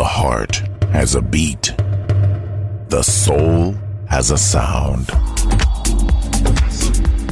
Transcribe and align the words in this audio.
The 0.00 0.06
heart 0.06 0.62
has 0.94 1.14
a 1.14 1.20
beat. 1.20 1.76
The 2.88 3.02
soul 3.02 3.74
has 4.08 4.30
a 4.30 4.38
sound. 4.38 5.08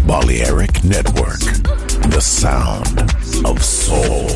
Balearic 0.06 0.84
Network. 0.84 1.40
The 2.12 2.20
sound 2.20 3.00
of 3.46 3.64
soul. 3.64 4.28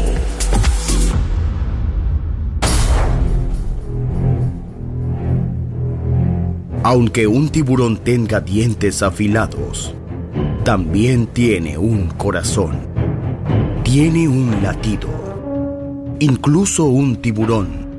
Aunque 6.85 7.27
un 7.27 7.51
tiburón 7.51 7.99
tenga 7.99 8.41
dientes 8.41 9.03
afilados, 9.03 9.95
también 10.65 11.27
tiene 11.27 11.77
un 11.77 12.09
corazón. 12.17 12.81
Tiene 13.85 14.27
un 14.27 14.63
latido. 14.63 15.11
Incluso 16.19 16.87
un 16.87 17.17
tiburón 17.17 17.82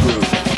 Groove. 0.00 0.57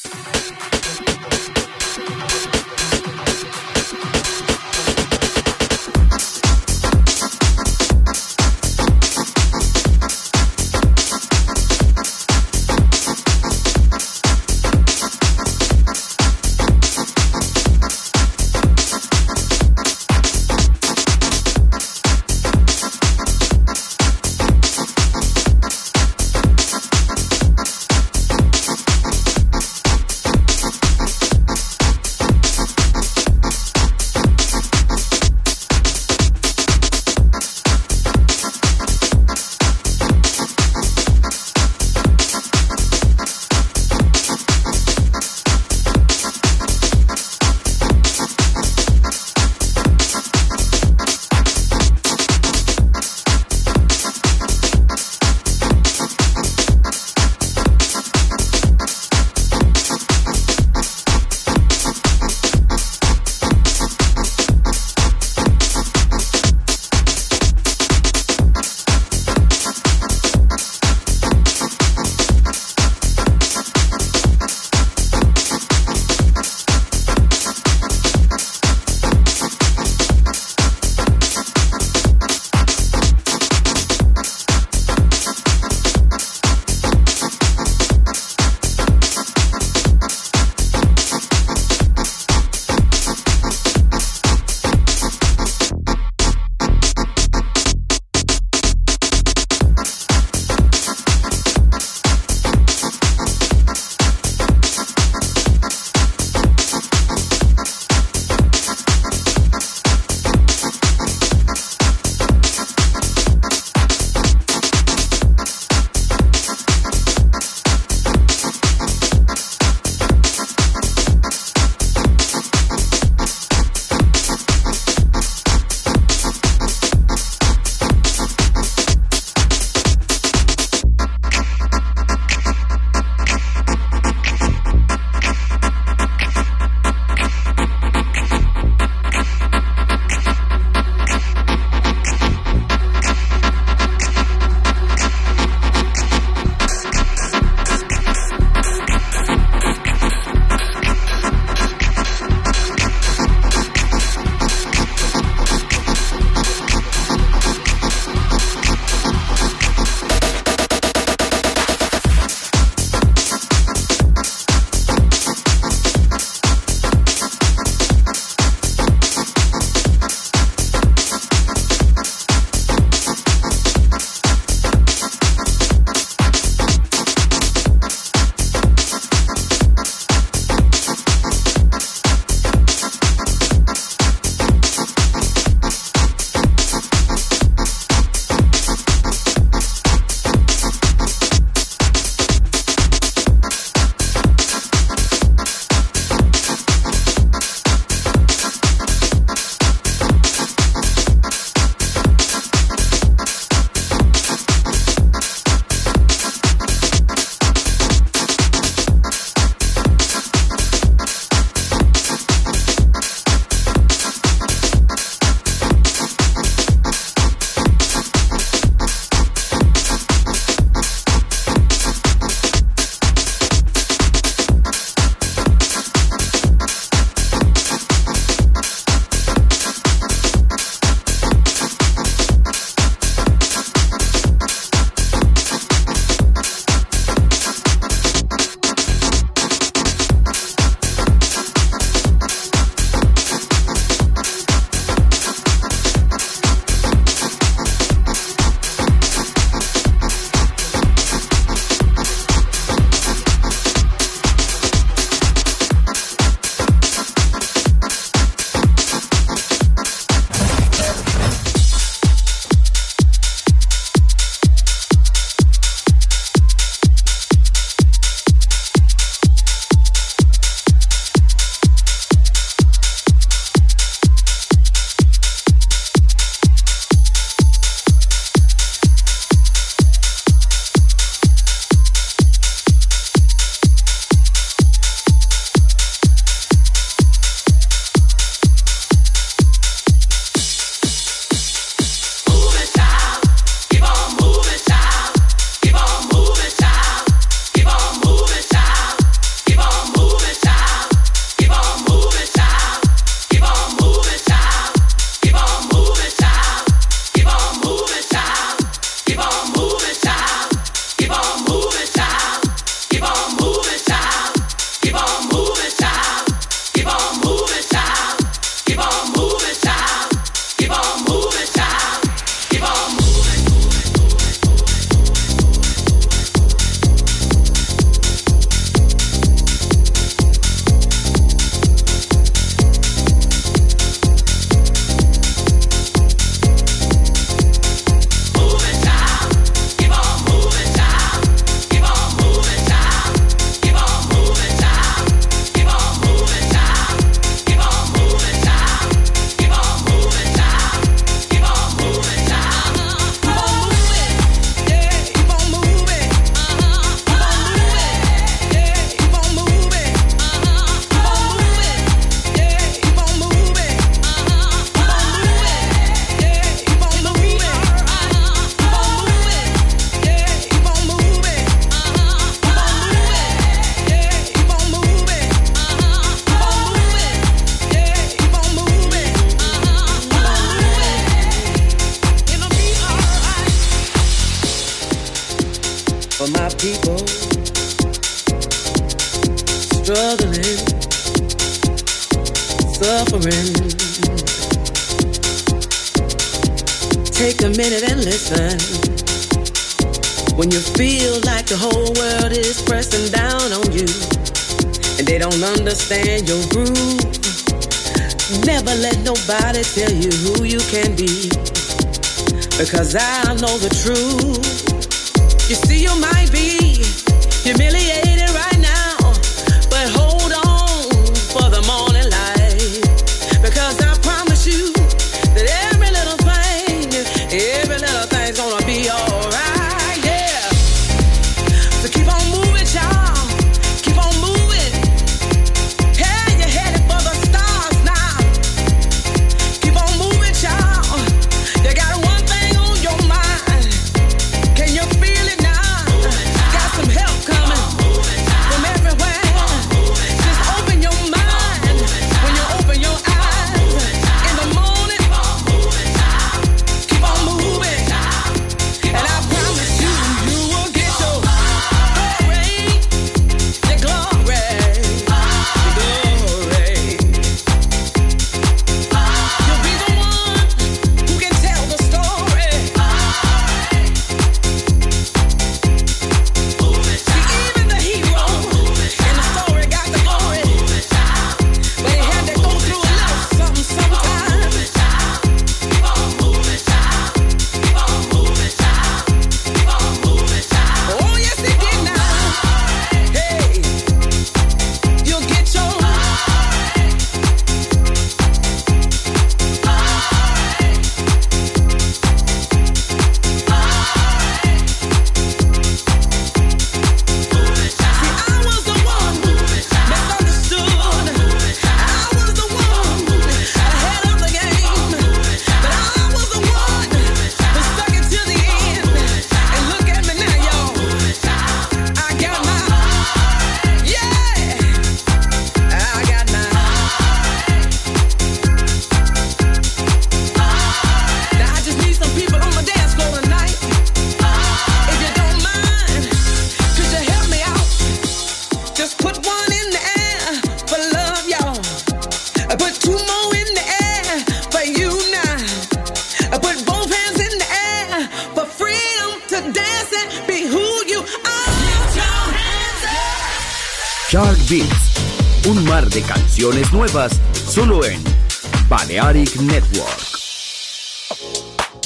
The 413.57 413.69
truth. 413.69 414.10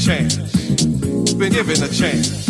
chance. 0.00 0.36
Been 1.34 1.52
given 1.52 1.82
a 1.82 1.88
chance. 1.88 2.49